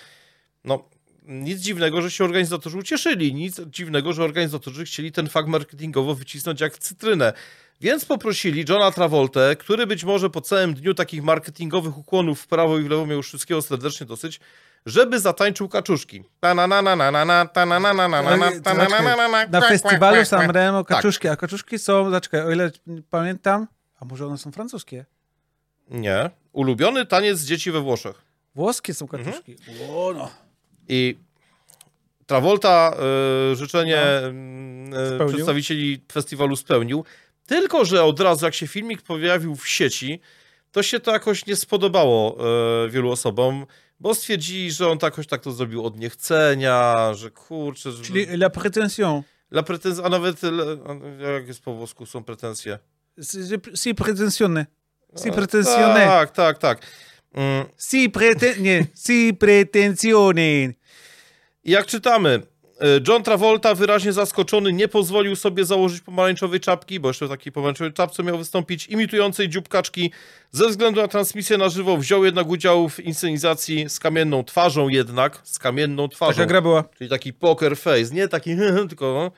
No, 0.64 0.88
nic 1.24 1.60
dziwnego, 1.60 2.02
że 2.02 2.10
się 2.10 2.24
organizatorzy 2.24 2.78
ucieszyli, 2.78 3.34
nic 3.34 3.60
dziwnego, 3.66 4.12
że 4.12 4.24
organizatorzy 4.24 4.84
chcieli 4.84 5.12
ten 5.12 5.28
fakt 5.28 5.48
marketingowo 5.48 6.14
wycisnąć 6.14 6.60
jak 6.60 6.78
cytrynę. 6.78 7.32
Więc 7.80 8.04
poprosili 8.04 8.64
Johna 8.68 8.90
Travoltę, 8.90 9.56
który 9.56 9.86
być 9.86 10.04
może 10.04 10.30
po 10.30 10.40
całym 10.40 10.74
dniu 10.74 10.94
takich 10.94 11.22
marketingowych 11.22 11.98
ukłonów 11.98 12.40
w 12.40 12.46
prawo 12.46 12.78
i 12.78 12.82
w 12.82 12.90
lewo 12.90 13.06
miał 13.06 13.16
już 13.16 13.28
wszystkiego 13.28 13.62
serdecznie 13.62 14.06
dosyć, 14.06 14.40
żeby 14.86 15.20
zatańczył 15.20 15.68
kaczuszki. 15.68 16.24
Na 19.50 19.60
festiwalu. 19.60 20.24
Sanremo 20.24 20.84
Tak. 20.84 20.96
kaczuszki, 20.96 21.28
a 21.28 21.36
kaczuszki 21.36 21.78
są, 21.78 22.10
zaczekaj, 22.10 22.40
o 22.40 22.50
ile 22.50 22.70
pamiętam, 23.10 23.66
a 24.00 24.04
może 24.04 24.26
one 24.26 24.38
są 24.38 24.52
francuskie? 24.52 25.04
Nie. 25.90 26.30
Ulubiony 26.52 27.06
taniec 27.06 27.40
dzieci 27.40 27.70
we 27.70 27.80
Włoszech. 27.80 28.22
Włoskie 28.54 28.94
są 28.94 29.08
kaczuszki. 29.08 29.56
Mhm. 29.68 29.90
O, 29.90 30.12
no. 30.16 30.43
I 30.88 31.16
Travolta 32.26 32.96
y, 33.52 33.56
życzenie 33.56 34.02
No. 34.32 35.02
y, 35.02 35.06
Spełnił. 35.06 35.28
przedstawicieli 35.34 36.00
festiwalu 36.12 36.56
spełnił. 36.56 37.04
Tylko, 37.46 37.84
że 37.84 38.04
od 38.04 38.20
razu 38.20 38.44
jak 38.44 38.54
się 38.54 38.66
filmik 38.66 39.02
pojawił 39.02 39.56
w 39.56 39.68
sieci, 39.68 40.20
to 40.72 40.82
się 40.82 41.00
to 41.00 41.12
jakoś 41.12 41.46
nie 41.46 41.56
spodobało 41.56 42.38
y, 42.86 42.90
wielu 42.90 43.10
osobom, 43.10 43.66
bo 44.00 44.14
stwierdzili, 44.14 44.70
że 44.72 44.88
on 44.88 44.98
jakoś 45.02 45.26
tak 45.26 45.40
to 45.42 45.52
zrobił 45.52 45.84
od 45.86 45.98
niechcenia, 45.98 47.10
że 47.14 47.30
kurczę... 47.30 47.92
że- 47.92 48.04
Czyli 48.04 48.26
la 48.26 48.48
prétention. 48.50 49.22
La 49.50 49.62
pretens... 49.62 49.98
A 50.04 50.08
nawet, 50.08 50.40
a 51.24 51.32
jak 51.32 51.46
jest 51.48 51.62
po 51.62 51.74
włosku, 51.74 52.06
są 52.06 52.24
pretensje. 52.24 52.78
Si- 53.74 53.94
prétentionne. 53.94 54.66
Si 55.22 55.28
A, 55.28 55.32
prétentionne. 55.32 56.06
Tak, 56.06 56.30
tak, 56.30 56.58
tak. 56.58 56.86
Mm, 57.34 57.66
Si 57.78 58.10
preten... 58.10 58.62
Nie. 58.62 58.86
Si 58.94 59.34
pretensione. 59.34 60.72
I 61.64 61.70
jak 61.70 61.86
czytamy, 61.86 62.42
y, 62.98 63.02
John 63.08 63.22
Travolta 63.22 63.74
wyraźnie 63.74 64.12
zaskoczony 64.12 64.72
nie 64.72 64.88
pozwolił 64.88 65.36
sobie 65.36 65.64
założyć 65.64 66.00
pomarańczowej 66.00 66.60
czapki, 66.60 67.00
bo 67.00 67.08
jeszcze 67.08 67.26
w 67.26 67.30
takiej 67.30 67.52
pomarańczowej 67.52 67.92
czapce 67.92 68.22
miał 68.22 68.38
wystąpić, 68.38 68.86
imitującej 68.86 69.48
dzióbkaczki. 69.48 70.10
Ze 70.52 70.68
względu 70.68 71.00
na 71.00 71.08
transmisję 71.08 71.58
na 71.58 71.68
żywo 71.68 71.96
wziął 71.96 72.24
jednak 72.24 72.48
udział 72.48 72.88
w 72.88 73.00
inscenizacji 73.00 73.88
z 73.88 74.00
kamienną 74.00 74.44
twarzą 74.44 74.88
jednak, 74.88 75.40
z 75.44 75.58
kamienną 75.58 76.08
twarzą. 76.08 76.32
Taka 76.32 76.46
gra 76.46 76.60
była. 76.60 76.84
Czyli 76.98 77.10
taki 77.10 77.32
poker 77.32 77.76
face, 77.76 78.14
nie 78.14 78.28
taki 78.28 78.50
tylko... 78.88 79.14
No. 79.14 79.30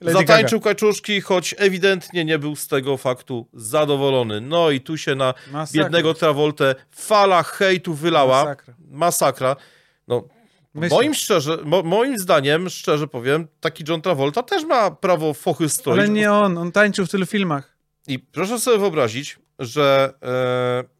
Lady 0.00 0.18
Zatańczył 0.18 0.60
kaczuszki, 0.60 1.20
choć 1.20 1.54
ewidentnie 1.58 2.24
nie 2.24 2.38
był 2.38 2.56
z 2.56 2.68
tego 2.68 2.96
faktu 2.96 3.48
zadowolony. 3.52 4.40
No 4.40 4.70
i 4.70 4.80
tu 4.80 4.98
się 4.98 5.14
na 5.14 5.34
Masakra. 5.52 5.82
biednego 5.82 6.14
Travoltę 6.14 6.74
fala 6.90 7.42
hejtu 7.42 7.94
wylała. 7.94 8.44
Masakra. 8.44 8.74
Masakra. 8.90 9.56
No, 10.08 10.24
Myślę. 10.74 10.96
moim 10.96 11.14
szczerze, 11.14 11.58
mo, 11.64 11.82
moim 11.82 12.18
zdaniem, 12.18 12.68
szczerze 12.68 13.06
powiem, 13.08 13.48
taki 13.60 13.84
John 13.88 14.02
Travolta 14.02 14.42
też 14.42 14.64
ma 14.64 14.90
prawo 14.90 15.34
fochy 15.34 15.68
stroić. 15.68 15.98
Ale 15.98 16.08
nie 16.08 16.32
on, 16.32 16.58
on 16.58 16.72
tańczył 16.72 17.06
w 17.06 17.10
tylu 17.10 17.26
filmach. 17.26 17.76
I 18.08 18.18
proszę 18.18 18.60
sobie 18.60 18.78
wyobrazić, 18.78 19.38
że 19.58 20.14
e, 20.22 20.95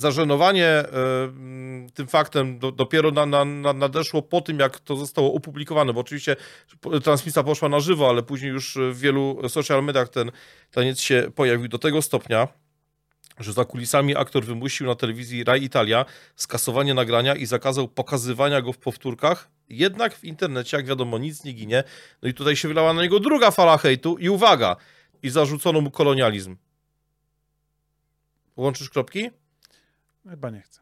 zażenowanie 0.00 0.66
e, 0.66 1.24
m, 1.24 1.86
tym 1.94 2.06
faktem 2.06 2.58
do, 2.58 2.72
dopiero 2.72 3.10
na, 3.10 3.26
na, 3.26 3.44
na, 3.44 3.72
nadeszło 3.72 4.22
po 4.22 4.40
tym, 4.40 4.58
jak 4.58 4.80
to 4.80 4.96
zostało 4.96 5.34
opublikowane, 5.34 5.92
bo 5.92 6.00
oczywiście 6.00 6.36
transmisja 7.04 7.42
poszła 7.42 7.68
na 7.68 7.80
żywo, 7.80 8.08
ale 8.08 8.22
później 8.22 8.50
już 8.50 8.78
w 8.92 9.00
wielu 9.00 9.48
social 9.48 9.84
mediach 9.84 10.08
ten 10.08 10.30
taniec 10.70 11.00
się 11.00 11.30
pojawił 11.34 11.68
do 11.68 11.78
tego 11.78 12.02
stopnia, 12.02 12.48
że 13.38 13.52
za 13.52 13.64
kulisami 13.64 14.16
aktor 14.16 14.44
wymusił 14.44 14.86
na 14.86 14.94
telewizji 14.94 15.44
Rai 15.44 15.64
Italia 15.64 16.04
skasowanie 16.36 16.94
nagrania 16.94 17.34
i 17.34 17.46
zakazał 17.46 17.88
pokazywania 17.88 18.62
go 18.62 18.72
w 18.72 18.78
powtórkach. 18.78 19.50
Jednak 19.68 20.14
w 20.14 20.24
internecie, 20.24 20.76
jak 20.76 20.86
wiadomo, 20.86 21.18
nic 21.18 21.44
nie 21.44 21.52
ginie. 21.52 21.84
No 22.22 22.28
i 22.28 22.34
tutaj 22.34 22.56
się 22.56 22.68
wylała 22.68 22.92
na 22.92 23.02
niego 23.02 23.20
druga 23.20 23.50
fala 23.50 23.78
hejtu 23.78 24.16
i 24.18 24.28
uwaga, 24.28 24.76
i 25.22 25.30
zarzucono 25.30 25.80
mu 25.80 25.90
kolonializm. 25.90 26.56
Łączysz 28.56 28.90
kropki? 28.90 29.30
Chyba 30.30 30.50
nie 30.50 30.60
chcę. 30.60 30.80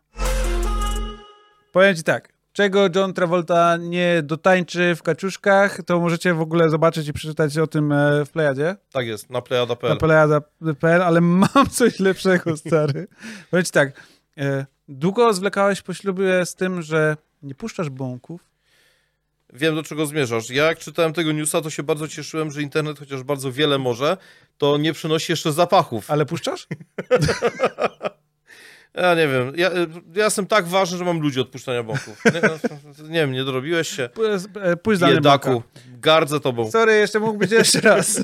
Powiem 1.72 1.96
ci 1.96 2.02
tak. 2.02 2.32
Czego 2.52 2.88
John 2.94 3.14
Travolta 3.14 3.76
nie 3.76 4.22
dotańczy 4.22 4.94
w 4.94 5.02
kaczuszkach, 5.02 5.82
to 5.82 6.00
możecie 6.00 6.34
w 6.34 6.40
ogóle 6.40 6.70
zobaczyć 6.70 7.08
i 7.08 7.12
przeczytać 7.12 7.58
o 7.58 7.66
tym 7.66 7.92
e, 7.92 8.24
w 8.24 8.30
Plejadzie. 8.30 8.76
Tak 8.92 9.06
jest, 9.06 9.30
na 9.30 9.34
Na 9.38 9.42
plejada.pl. 9.42 9.98
plejada.pl, 9.98 11.02
ale 11.02 11.20
mam 11.44 11.70
coś 11.70 12.00
lepszego, 12.00 12.56
stary. 12.66 13.06
Powiem 13.50 13.64
ci 13.64 13.72
tak. 13.72 14.00
E, 14.38 14.66
długo 14.88 15.32
zwlekałeś 15.34 15.82
po 15.82 15.94
ślubie 15.94 16.46
z 16.46 16.54
tym, 16.54 16.82
że 16.82 17.16
nie 17.42 17.54
puszczasz 17.54 17.90
bąków, 17.90 18.40
Wiem, 19.52 19.74
do 19.74 19.82
czego 19.82 20.06
zmierzasz. 20.06 20.50
Ja 20.50 20.64
jak 20.64 20.78
czytałem 20.78 21.12
tego 21.12 21.32
newsa, 21.32 21.60
to 21.60 21.70
się 21.70 21.82
bardzo 21.82 22.08
cieszyłem, 22.08 22.50
że 22.50 22.62
internet, 22.62 22.98
chociaż 22.98 23.22
bardzo 23.22 23.52
wiele 23.52 23.78
może, 23.78 24.16
to 24.58 24.76
nie 24.78 24.92
przynosi 24.92 25.32
jeszcze 25.32 25.52
zapachów. 25.52 26.10
ale 26.10 26.26
puszczasz? 26.26 26.66
Ja 28.96 29.14
nie 29.14 29.28
wiem, 29.28 29.52
ja, 29.56 29.70
ja 30.14 30.24
jestem 30.24 30.46
tak 30.46 30.66
ważny, 30.66 30.98
że 30.98 31.04
mam 31.04 31.20
ludzi 31.20 31.40
od 31.40 31.48
puszczania 31.48 31.82
bąków. 31.82 32.24
Nie, 32.24 32.40
no, 32.42 33.08
nie 33.08 33.20
wiem, 33.20 33.32
nie 33.32 33.44
dorobiłeś 33.44 33.88
się. 33.88 34.08
Pójdź 34.82 34.98
za 34.98 35.06
bąka. 35.06 35.68
gardzę 36.00 36.40
tobą. 36.40 36.70
Sorry, 36.70 36.94
jeszcze 36.94 37.20
mógł 37.20 37.38
być 37.38 37.50
jeszcze 37.50 37.80
raz. 37.80 38.20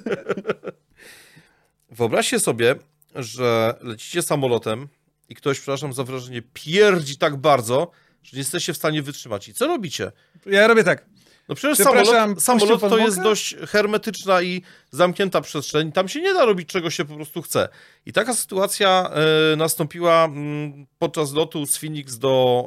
Wyobraźcie 1.90 2.40
sobie, 2.40 2.74
że 3.14 3.74
lecicie 3.80 4.22
samolotem 4.22 4.88
i 5.28 5.34
ktoś, 5.34 5.56
przepraszam 5.58 5.92
za 5.92 6.04
wrażenie, 6.04 6.42
pierdzi 6.52 7.16
tak 7.16 7.36
bardzo, 7.36 7.90
że 8.22 8.30
nie 8.32 8.38
jesteście 8.38 8.72
w 8.72 8.76
stanie 8.76 9.02
wytrzymać. 9.02 9.48
I 9.48 9.54
co 9.54 9.66
robicie? 9.66 10.12
Ja 10.46 10.66
robię 10.66 10.84
tak. 10.84 11.06
No 11.52 11.56
przecież 11.56 11.78
samolot, 11.78 12.42
samolot 12.42 12.80
to 12.80 12.99
jest 12.99 13.23
dość 13.23 13.56
hermetyczna 13.56 14.42
i 14.42 14.62
zamknięta 14.90 15.40
przestrzeń. 15.40 15.92
Tam 15.92 16.09
się 16.09 16.21
nie 16.21 16.35
da 16.35 16.44
robić 16.44 16.68
czego 16.68 16.90
się 16.90 17.04
po 17.04 17.14
prostu 17.14 17.42
chce. 17.42 17.68
I 18.06 18.12
taka 18.12 18.35
sytuacja 18.35 19.11
e, 19.52 19.56
nastąpiła 19.56 20.25
mm, 20.25 20.87
podczas 20.99 21.32
lotu 21.32 21.66
z 21.66 21.76
Phoenix 21.76 22.18
do 22.18 22.64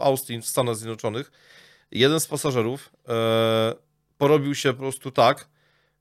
e, 0.00 0.04
Austin 0.04 0.42
w 0.42 0.46
Stanach 0.46 0.76
Zjednoczonych. 0.76 1.32
Jeden 1.90 2.20
z 2.20 2.26
pasażerów 2.26 2.92
e, 3.08 3.74
porobił 4.18 4.54
się 4.54 4.72
po 4.72 4.78
prostu 4.78 5.10
tak, 5.10 5.48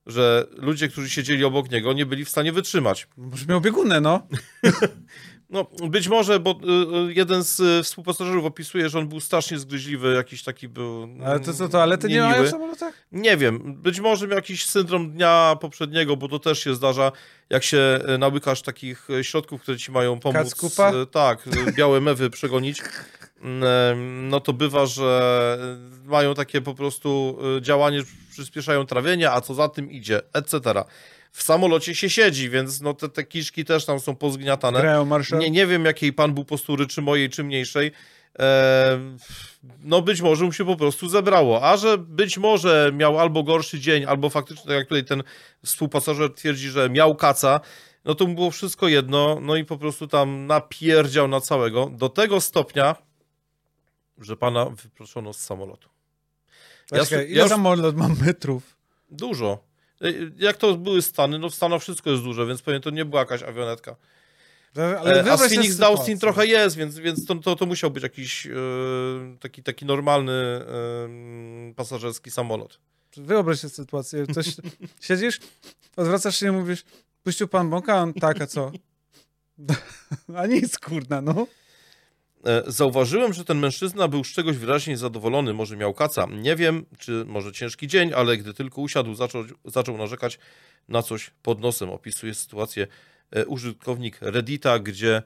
że 0.06 0.48
ludzie, 0.52 0.88
którzy 0.88 1.10
siedzieli 1.10 1.46
obok 1.46 1.72
niego, 1.72 1.94
nie 1.94 2.06
byli 2.06 2.26
w 2.26 2.30
stanie 2.30 2.52
wytrzymać. 2.52 3.08
Może 3.18 3.46
miał 3.46 3.62
biegunę, 3.62 4.02
no. 4.02 4.28
No, 5.52 5.66
być 5.90 6.08
może, 6.08 6.40
bo 6.40 6.52
y, 6.52 7.10
y, 7.10 7.14
jeden 7.14 7.44
z 7.44 7.60
y, 7.60 7.84
współpasażerów 7.84 8.46
opisuje, 8.46 8.90
że 8.90 9.00
on 9.00 9.08
był 9.08 9.20
strasznie 9.20 9.60
zgryźliwy, 9.60 10.14
jakiś 10.14 10.44
taki 10.44 10.68
był. 10.68 11.08
Ale 11.26 11.40
to 11.40 11.54
co, 11.54 11.70
toalety 11.70 12.08
nie 12.08 12.22
mają 12.22 12.44
w 12.44 12.50
samolotach? 12.50 12.94
Nie 13.12 13.38
wiem, 13.38 13.74
być 13.76 14.00
może 14.00 14.28
miał 14.28 14.36
jakiś 14.36 14.66
syndrom 14.66 15.12
dnia 15.12 15.58
poprzedniego, 15.62 16.18
bo 16.18 16.28
to 16.28 16.40
też 16.40 16.60
się 16.64 16.76
zdarza, 16.76 17.12
jak 17.50 17.64
się 17.64 18.00
nałykasz 18.20 18.62
takich 18.62 19.08
środków, 19.22 19.62
które 19.62 19.78
ci 19.78 19.92
mają 19.92 20.20
pomóc. 20.20 20.38
Kackupa? 20.44 20.92
Tak, 21.12 21.50
białe 21.78 22.02
mewy 22.02 22.30
przegonić. 22.30 22.82
Mm, 23.42 24.30
No 24.30 24.40
to 24.40 24.54
bywa, 24.54 24.86
że 24.86 25.58
mają 26.06 26.34
takie 26.34 26.62
po 26.62 26.76
prostu 26.76 27.38
działanie, 27.62 28.04
przyspieszają 28.32 28.86
trawienie, 28.86 29.32
a 29.32 29.42
co 29.42 29.54
za 29.54 29.70
tym 29.70 29.92
idzie, 29.92 30.22
etc. 30.34 30.84
W 31.32 31.44
samolocie 31.44 31.96
się 31.96 32.10
siedzi, 32.10 32.50
więc 32.50 32.82
no 32.82 32.94
te, 32.94 33.10
te 33.10 33.24
kiszki 33.24 33.66
też 33.66 33.86
tam 33.86 34.00
są 34.00 34.16
pozgniatane. 34.16 34.82
Grają 34.82 35.06
marszał. 35.06 35.40
Nie, 35.40 35.52
nie 35.52 35.68
wiem, 35.68 35.86
jakiej 35.86 36.14
pan 36.14 36.34
był 36.34 36.46
postury, 36.46 36.88
czy 36.88 37.02
mojej, 37.02 37.30
czy 37.30 37.44
mniejszej. 37.44 37.92
E, 38.40 39.00
no 39.84 40.02
być 40.02 40.22
może 40.22 40.46
mu 40.46 40.54
się 40.54 40.66
po 40.66 40.76
prostu 40.76 41.10
zebrało. 41.10 41.64
A 41.64 41.78
że 41.78 41.98
być 41.98 42.38
może 42.38 42.92
miał 42.94 43.20
albo 43.20 43.44
gorszy 43.44 43.80
dzień, 43.80 44.06
albo 44.06 44.30
faktycznie, 44.30 44.64
tak 44.66 44.76
jak 44.76 44.88
tutaj 44.88 45.06
ten 45.06 45.24
współpasażer 45.66 46.34
twierdzi, 46.34 46.70
że 46.70 46.90
miał 46.90 47.16
kaca, 47.16 47.60
no 48.06 48.16
to 48.16 48.28
mu 48.28 48.36
było 48.36 48.52
wszystko 48.52 48.88
jedno, 48.88 49.38
no 49.42 49.56
i 49.56 49.66
po 49.66 49.78
prostu 49.78 50.08
tam 50.08 50.48
napierdział 50.48 51.28
na 51.28 51.42
całego, 51.42 51.86
do 51.86 52.10
tego 52.10 52.42
stopnia, 52.42 52.96
że 54.18 54.38
pana 54.38 54.66
wyproszono 54.66 55.34
z 55.34 55.40
samolotu. 55.40 55.90
Ja 56.92 57.04
ile 57.12 57.28
ja 57.28 57.42
już- 57.42 57.50
samolot 57.52 57.96
ma 57.96 58.08
metrów? 58.08 58.78
Dużo. 59.12 59.71
E, 60.02 60.08
Jak 60.38 60.58
to 60.58 60.76
były 60.78 61.02
Stany? 61.02 61.40
No 61.40 61.50
w 61.50 61.56
Stanach 61.56 61.82
wszystko 61.82 62.10
jest 62.10 62.24
duże, 62.24 62.46
więc 62.46 62.62
pewnie 62.62 62.80
to 62.80 62.90
nie 62.90 63.06
była 63.06 63.20
jakaś 63.22 63.44
awionetka. 63.44 63.96
Ale 64.76 65.00
Ale 65.00 65.20
a 65.20 65.24
wyobraź 65.24 65.50
z 65.50 65.54
Phoenix 65.54 65.74
sytuację. 65.74 66.18
trochę 66.18 66.48
jest, 66.48 66.76
więc, 66.76 67.00
więc 67.00 67.26
to, 67.26 67.36
to, 67.36 67.56
to 67.56 67.66
musiał 67.66 67.92
być 67.92 68.04
jakiś 68.04 68.48
e, 68.48 68.52
taki, 69.40 69.64
taki 69.64 69.86
normalny 69.86 70.32
e, 70.32 71.74
pasażerski 71.76 72.32
samolot. 72.32 72.80
Wyobraź 73.18 73.60
sobie 73.60 73.74
sytuację. 73.74 74.28
Coś, 74.28 74.46
siedzisz, 75.02 75.40
odwracasz 75.96 76.40
się 76.40 76.48
i 76.48 76.52
mówisz, 76.52 76.84
puścił 77.24 77.48
pan 77.48 77.70
bąka? 77.70 77.94
A 77.96 78.02
On 78.02 78.14
tak, 78.14 78.42
a 78.42 78.48
co? 78.48 78.72
A 80.36 80.46
nic, 80.48 80.78
kurna, 80.80 81.22
no. 81.22 81.48
E, 82.46 82.64
Zauważyłem, 82.68 83.34
że 83.34 83.46
ten 83.46 83.60
mężczyzna 83.60 84.08
był 84.08 84.24
z 84.24 84.28
czegoś 84.28 84.58
wyraźnie 84.58 84.98
zadowolony, 84.98 85.54
może 85.54 85.78
miał 85.78 85.94
kaca. 85.94 86.28
Nie 86.32 86.56
wiem, 86.56 86.86
czy 87.00 87.26
może 87.28 87.52
ciężki 87.52 87.88
dzień, 87.88 88.12
ale 88.16 88.38
gdy 88.38 88.54
tylko 88.54 88.82
usiadł, 88.82 89.16
zaczął, 89.16 89.44
zaczął 89.66 89.98
narzekać 89.98 90.40
na 90.90 91.02
coś 91.02 91.32
pod 91.44 91.62
nosem. 91.62 91.90
Opisuje 91.90 92.34
sytuację 92.34 92.88
e, 93.32 93.46
użytkownik 93.46 94.18
Reddita, 94.22 94.80
gdzie 94.80 95.22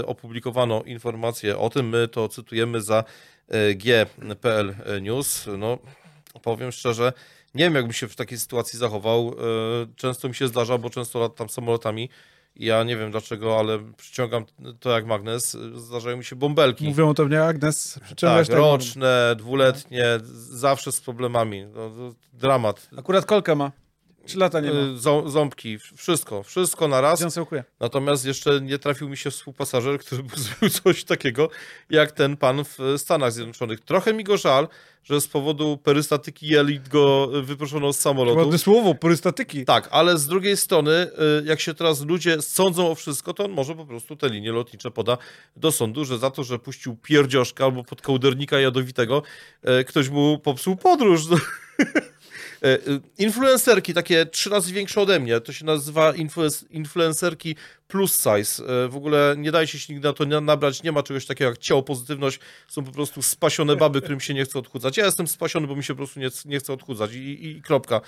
e, 0.00 0.06
opublikowano 0.06 0.82
informację 0.82 1.58
o 1.58 1.70
tym. 1.70 1.88
My 1.88 2.08
to 2.08 2.28
cytujemy 2.28 2.80
za 2.80 3.04
g.pl 3.74 4.74
News. 5.02 5.46
No, 5.58 5.78
powiem 6.42 6.72
szczerze, 6.72 7.12
nie 7.54 7.64
wiem, 7.64 7.74
jakbym 7.74 7.92
się 7.92 8.08
w 8.08 8.16
takiej 8.16 8.38
sytuacji 8.38 8.78
zachował. 8.78 9.36
Często 9.96 10.28
mi 10.28 10.34
się 10.34 10.48
zdarza, 10.48 10.78
bo 10.78 10.90
często 10.90 11.18
latam 11.18 11.48
samolotami 11.48 12.08
Ja 12.58 12.84
nie 12.84 12.96
wiem 12.96 13.10
dlaczego, 13.10 13.58
ale 13.58 13.78
przyciągam 13.96 14.44
to 14.80 14.90
jak 14.90 15.06
magnes. 15.06 15.56
Zdarzają 15.74 16.16
mi 16.16 16.24
się 16.24 16.36
bąbelki. 16.36 16.84
Mówią 16.84 17.14
to 17.14 17.24
mnie 17.24 17.44
Agnes. 17.44 17.94
tak, 17.94 18.02
Przyciągasz 18.04 18.48
roczne, 18.48 19.34
dwuletnie, 19.38 20.04
zawsze 20.50 20.92
z 20.92 21.00
problemami. 21.00 21.66
No, 21.74 21.90
dramat. 22.32 22.88
Akurat 22.96 23.24
kolkę 23.24 23.54
ma. 23.54 23.72
Trzy 24.28 24.38
lata 24.38 24.60
nie 24.60 24.70
ma. 24.70 24.80
Y, 24.80 24.94
ząb- 24.96 25.30
Ząbki, 25.30 25.78
wszystko, 25.96 26.42
wszystko 26.42 26.88
na 26.88 27.00
raz. 27.00 27.36
Ukuje? 27.36 27.64
Natomiast 27.80 28.26
jeszcze 28.26 28.60
nie 28.60 28.78
trafił 28.78 29.08
mi 29.08 29.16
się 29.16 29.30
współpasażer, 29.30 29.98
który 29.98 30.22
by 30.22 30.36
zrobił 30.40 30.70
coś 30.70 31.04
takiego, 31.04 31.48
jak 31.90 32.12
ten 32.12 32.36
pan 32.36 32.64
w 32.64 32.78
Stanach 32.98 33.32
Zjednoczonych. 33.32 33.80
Trochę 33.80 34.12
mi 34.12 34.24
go 34.24 34.36
żal, 34.36 34.68
że 35.04 35.20
z 35.20 35.28
powodu 35.28 35.76
perystatyki 35.76 36.46
jelit 36.46 36.88
go 36.88 37.28
wyproszono 37.42 37.92
z 37.92 37.98
samolotu. 38.00 38.38
Ładne 38.38 38.58
słowo, 38.58 38.94
purystatyki. 38.94 39.64
Tak, 39.64 39.88
ale 39.90 40.18
z 40.18 40.26
drugiej 40.26 40.56
strony, 40.56 40.90
y, 40.92 41.10
jak 41.44 41.60
się 41.60 41.74
teraz 41.74 42.04
ludzie 42.04 42.42
sądzą 42.42 42.90
o 42.90 42.94
wszystko, 42.94 43.34
to 43.34 43.44
on 43.44 43.50
może 43.50 43.74
po 43.74 43.86
prostu 43.86 44.16
te 44.16 44.28
linie 44.28 44.52
lotnicze 44.52 44.90
poda 44.90 45.18
do 45.56 45.72
sądu, 45.72 46.04
że 46.04 46.18
za 46.18 46.30
to, 46.30 46.44
że 46.44 46.58
puścił 46.58 46.96
pierdzioszka 46.96 47.64
albo 47.64 47.84
pod 47.84 48.02
kołdernika 48.02 48.60
jadowitego, 48.60 49.22
y, 49.80 49.84
ktoś 49.84 50.08
mu 50.08 50.38
popsuł 50.38 50.76
podróż. 50.76 51.20
E, 52.62 52.66
y, 52.74 53.00
Influencerki, 53.18 53.94
takie 53.94 54.26
trzy 54.26 54.50
razy 54.50 54.72
większe 54.72 55.00
ode 55.00 55.20
mnie, 55.20 55.40
to 55.40 55.52
się 55.52 55.64
nazywa 55.64 56.12
influencerki 56.70 57.56
plus 57.88 58.16
size. 58.16 58.64
E, 58.84 58.88
W 58.88 58.96
ogóle 58.96 59.34
nie 59.38 59.52
dajcie 59.52 59.78
się 59.78 59.92
nigdy 59.92 60.08
na 60.08 60.14
to 60.14 60.24
na- 60.24 60.40
nabrać, 60.40 60.82
nie 60.82 60.92
ma 60.92 61.02
czegoś 61.02 61.26
takiego 61.26 61.50
jak 61.50 61.58
ciało 61.58 61.82
pozytywność, 61.82 62.40
są 62.68 62.84
po 62.84 62.92
prostu 62.92 63.22
spasione 63.22 63.76
baby, 63.76 64.00
którym 64.00 64.20
się 64.20 64.34
nie 64.34 64.44
chce 64.44 64.58
odchudzać. 64.58 64.96
Ja 64.96 65.04
jestem 65.06 65.28
spasiony, 65.28 65.66
bo 65.66 65.76
mi 65.76 65.84
się 65.84 65.94
po 65.94 65.98
prostu 65.98 66.20
nie, 66.20 66.28
nie 66.44 66.58
chce 66.58 66.72
odchudzać 66.72 67.12
i, 67.14 67.18
i, 67.18 67.56
i 67.56 67.62
kropka. 67.62 68.00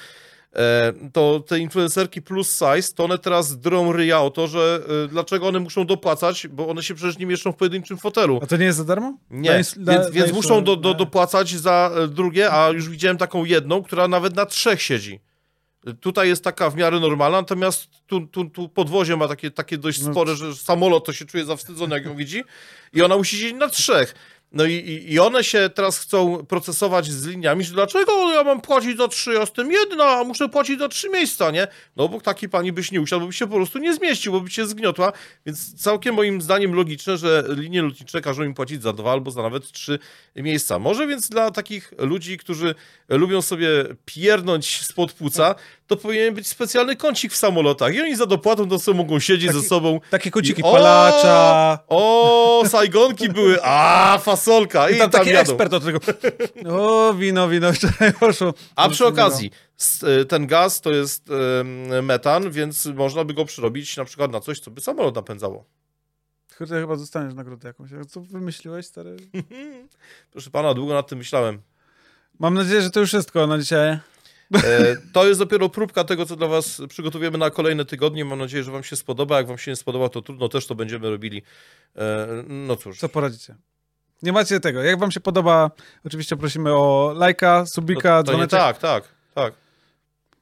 E, 0.56 0.92
To 1.12 1.40
te 1.46 1.58
influencerki 1.58 2.22
plus 2.22 2.52
size, 2.58 2.94
to 2.94 3.04
one 3.04 3.18
teraz 3.18 3.58
drą 3.58 3.92
ryja 3.92 4.20
o 4.20 4.30
to, 4.30 4.46
że 4.46 4.80
e, 5.04 5.08
dlaczego 5.08 5.48
one 5.48 5.58
muszą 5.58 5.84
dopłacać, 5.86 6.48
bo 6.48 6.68
one 6.68 6.82
się 6.82 6.94
przecież 6.94 7.18
nie 7.18 7.26
mieszczą 7.26 7.52
w 7.52 7.56
pojedynczym 7.56 7.98
fotelu. 7.98 8.40
A 8.42 8.46
to 8.46 8.56
nie 8.56 8.64
jest 8.64 8.78
za 8.78 8.84
darmo? 8.84 9.18
Nie, 9.30 9.60
dla- 9.76 9.94
więc, 9.94 10.10
więc 10.10 10.32
muszą 10.32 10.64
do, 10.64 10.76
do, 10.76 10.94
dopłacać 10.94 11.50
za 11.50 11.90
e, 11.96 12.08
drugie, 12.08 12.52
a 12.52 12.68
już 12.70 12.88
widziałem 12.88 13.16
taką 13.18 13.44
jedną, 13.44 13.82
która 13.82 14.08
nawet 14.08 14.36
na 14.36 14.46
trzech 14.46 14.82
siedzi. 14.82 15.20
Tutaj 16.00 16.28
jest 16.28 16.44
taka 16.44 16.70
w 16.70 16.76
miarę 16.76 17.00
normalna, 17.00 17.36
natomiast 17.40 17.86
tu, 18.06 18.26
tu, 18.26 18.44
tu 18.44 18.68
podwozie 18.68 19.16
ma 19.16 19.28
takie, 19.28 19.50
takie 19.50 19.78
dość 19.78 20.02
No. 20.02 20.10
spore, 20.12 20.34
że 20.36 20.54
samolot 20.56 21.06
to 21.06 21.12
się 21.12 21.24
czuje 21.24 21.44
zawstydzony, 21.44 21.94
jak 21.94 22.04
ją 22.04 22.16
widzi 22.16 22.42
i 22.92 23.02
ona 23.02 23.16
musi 23.16 23.36
siedzieć 23.36 23.54
na 23.58 23.68
trzech. 23.68 24.14
No 24.52 24.64
i, 24.64 25.04
i, 25.08 25.18
one 25.18 25.44
się 25.44 25.70
teraz 25.74 25.98
chcą 25.98 26.46
procesować 26.46 27.06
z 27.06 27.26
liniami, 27.26 27.64
że 27.64 27.74
dlaczego 27.74 28.32
ja 28.32 28.44
mam 28.44 28.60
płacić 28.60 28.96
za 28.96 29.08
trzy, 29.08 29.32
ja 29.32 29.40
jestem 29.40 29.72
jedna, 29.72 30.04
a 30.04 30.24
muszę 30.24 30.48
płacić 30.48 30.78
za 30.78 30.88
trzy 30.88 31.08
miejsca, 31.08 31.50
nie? 31.50 31.66
No 31.96 32.08
bo 32.08 32.20
taki 32.20 32.48
pani 32.48 32.72
byś 32.72 32.92
nie 32.92 33.00
usiadł, 33.00 33.20
bo 33.20 33.26
by 33.26 33.32
się 33.32 33.46
po 33.46 33.54
prostu 33.54 33.78
nie 33.78 33.94
zmieścił, 33.94 34.32
bo 34.32 34.40
by 34.40 34.50
się 34.50 34.66
zgniotła, 34.66 35.12
więc 35.46 35.82
całkiem 35.82 36.14
moim 36.14 36.42
zdaniem 36.42 36.74
logiczne, 36.74 37.16
że 37.16 37.44
linie 37.48 37.82
lotnicze 37.82 38.20
każą 38.20 38.42
im 38.42 38.54
płacić 38.54 38.82
za 38.82 38.92
dwa 38.92 39.12
albo 39.12 39.30
za 39.30 39.42
nawet 39.42 39.72
trzy 39.72 39.98
miejsca. 40.36 40.78
Może 40.78 41.06
więc 41.06 41.28
dla 41.28 41.50
takich 41.50 41.92
ludzi, 41.98 42.38
którzy 42.38 42.74
lubią 43.08 43.42
sobie 43.42 43.68
piernąć 44.04 44.82
spod 44.86 45.12
płuca, 45.12 45.54
to 45.90 45.96
powinien 45.96 46.34
być 46.34 46.48
specjalny 46.48 46.96
kącik 46.96 47.32
w 47.32 47.36
samolotach 47.36 47.94
i 47.94 48.00
oni 48.00 48.16
za 48.16 48.26
dopłatą 48.26 48.68
to 48.68 48.78
sobie 48.78 48.98
mogą 48.98 49.20
siedzieć 49.20 49.50
Taki- 49.50 49.60
ze 49.62 49.68
sobą. 49.68 50.00
Takie 50.10 50.30
kociki 50.30 50.60
I- 50.60 50.64
o! 50.64 50.72
palacza. 50.72 51.78
O, 51.88 52.62
sajgonki 52.68 53.28
były, 53.28 53.58
a 53.62 54.18
fasolka 54.22 54.90
i, 54.90 54.94
I 54.94 54.98
tam 54.98 55.10
tam 55.10 55.20
taki 55.20 55.34
jadą. 55.34 55.40
ekspert 55.52 55.72
od 55.72 55.84
tego. 55.84 55.98
O, 56.78 57.14
wino, 57.14 57.48
wino, 57.48 57.72
wczoraj 57.76 58.12
poszło. 58.12 58.54
A 58.76 58.88
przy 58.88 59.06
okazji, 59.06 59.50
y, 60.20 60.24
ten 60.24 60.46
gaz 60.46 60.80
to 60.80 60.90
jest 60.90 61.30
em, 61.60 62.04
metan, 62.04 62.50
więc 62.50 62.86
można 62.86 63.24
by 63.24 63.34
go 63.34 63.44
przerobić 63.44 63.96
na 63.96 64.04
przykład 64.04 64.30
na 64.32 64.40
coś, 64.40 64.60
co 64.60 64.70
by 64.70 64.80
samolot 64.80 65.14
napędzało. 65.14 65.64
Kurde, 66.58 66.80
chyba 66.80 66.96
dostaniesz 66.96 67.34
nagrodę 67.34 67.68
jakąś. 67.68 67.90
Co 68.08 68.20
wymyśliłeś, 68.20 68.86
stary? 68.86 69.16
Proszę 70.32 70.50
pana, 70.50 70.74
długo 70.74 70.94
nad 70.94 71.08
tym 71.08 71.18
myślałem. 71.18 71.60
Mam 72.38 72.54
nadzieję, 72.54 72.82
że 72.82 72.90
to 72.90 73.00
już 73.00 73.08
wszystko 73.08 73.46
na 73.46 73.58
dzisiaj. 73.58 73.98
E, 74.54 74.96
to 75.12 75.28
jest 75.28 75.40
dopiero 75.40 75.68
próbka 75.68 76.04
tego, 76.04 76.26
co 76.26 76.36
dla 76.36 76.46
was 76.46 76.82
przygotowujemy 76.88 77.38
na 77.38 77.50
kolejne 77.50 77.84
tygodnie. 77.84 78.24
Mam 78.24 78.38
nadzieję, 78.38 78.64
że 78.64 78.72
wam 78.72 78.82
się 78.82 78.96
spodoba. 78.96 79.36
Jak 79.36 79.46
wam 79.46 79.58
się 79.58 79.70
nie 79.70 79.76
spodoba, 79.76 80.08
to 80.08 80.22
trudno, 80.22 80.48
też 80.48 80.66
to 80.66 80.74
będziemy 80.74 81.10
robili. 81.10 81.42
E, 81.96 82.26
no 82.48 82.76
cóż. 82.76 82.98
Co 82.98 83.08
poradzicie? 83.08 83.54
Nie 84.22 84.32
macie 84.32 84.60
tego. 84.60 84.82
Jak 84.82 84.98
wam 84.98 85.10
się 85.10 85.20
podoba, 85.20 85.70
oczywiście 86.06 86.36
prosimy 86.36 86.72
o 86.74 87.12
lajka, 87.16 87.66
subika, 87.66 88.18
to, 88.18 88.24
to 88.24 88.32
dzwoneczek. 88.32 88.60
tak, 88.60 88.78
tak, 88.78 89.04
tak. 89.34 89.54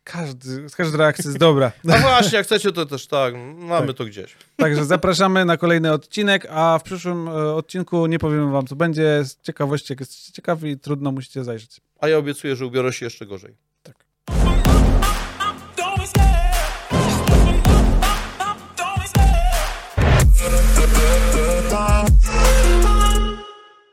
Każdy, 0.05 0.67
każda 0.77 0.99
reakcja 0.99 1.25
jest 1.29 1.39
dobra. 1.39 1.73
No 1.85 1.99
właśnie, 1.99 2.39
jak 2.39 2.47
chcecie, 2.47 2.73
to 2.73 2.87
też 2.87 3.07
tak. 3.07 3.35
Mamy 3.57 3.87
Tak. 3.87 3.97
to 3.97 4.05
gdzieś. 4.05 4.37
Także 4.57 4.85
zapraszamy 4.85 5.45
na 5.45 5.57
kolejny 5.57 5.93
odcinek, 5.93 6.47
a 6.51 6.79
w 6.79 6.83
przyszłym 6.83 7.29
e, 7.29 7.55
odcinku 7.55 8.07
nie 8.07 8.19
powiemy 8.19 8.53
wam, 8.53 8.67
co 8.67 8.77
będzie. 8.77 9.25
Z 9.25 9.41
ciekawości, 9.43 9.93
jak 9.93 10.01
jesteście 10.01 10.33
ciekawi, 10.33 10.79
trudno 10.79 11.13
musicie 11.13 11.45
zajrzeć. 11.45 11.81
A 12.01 12.09
ja 12.09 12.19
obiecuję, 12.19 12.57
że 12.57 12.67
ubiorę 12.67 12.93
się 12.93 13.07
jeszcze 13.07 13.27
gorzej. 13.27 13.68